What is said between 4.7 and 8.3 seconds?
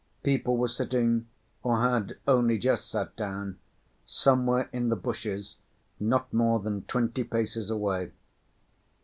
in the bushes not more than twenty paces away.